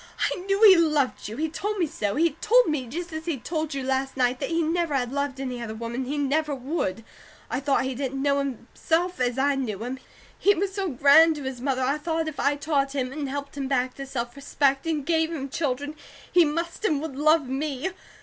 I 0.35 0.35
knew 0.47 0.63
he 0.63 0.75
loved 0.75 1.27
you. 1.27 1.37
He 1.37 1.47
told 1.47 1.77
me 1.77 1.85
so. 1.85 2.15
He 2.15 2.31
told 2.41 2.65
me, 2.65 2.87
just 2.87 3.13
as 3.13 3.27
he 3.27 3.37
told 3.37 3.75
you 3.75 3.83
last 3.83 4.17
night, 4.17 4.39
that 4.39 4.49
he 4.49 4.63
never 4.63 4.95
had 4.95 5.11
loved 5.11 5.39
any 5.39 5.61
other 5.61 5.75
woman 5.75 6.05
and 6.05 6.09
he 6.11 6.17
never 6.17 6.55
would. 6.55 7.03
I 7.51 7.59
thought 7.59 7.83
he 7.83 7.93
didn't 7.93 8.19
know 8.19 8.39
himself 8.39 9.19
as 9.19 9.37
I 9.37 9.53
knew 9.53 9.83
him. 9.83 9.99
He 10.39 10.55
was 10.55 10.73
so 10.73 10.89
grand 10.89 11.35
to 11.35 11.43
his 11.43 11.61
mother, 11.61 11.83
I 11.83 11.99
thought 11.99 12.27
if 12.27 12.39
I 12.39 12.55
taught 12.55 12.95
him, 12.95 13.11
and 13.11 13.29
helped 13.29 13.55
him 13.57 13.67
back 13.67 13.93
to 13.93 14.07
self 14.07 14.35
respect, 14.35 14.87
and 14.87 15.05
gave 15.05 15.31
him 15.31 15.49
children, 15.49 15.95
he 16.31 16.45
must, 16.45 16.83
and 16.83 16.99
would 16.99 17.15
love 17.15 17.47
me. 17.47 17.89